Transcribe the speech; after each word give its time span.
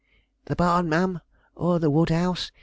"The 0.45 0.55
barn, 0.55 0.89
ma'am, 0.89 1.21
or 1.55 1.77
the 1.77 1.91
wood 1.91 2.09
house. 2.09 2.51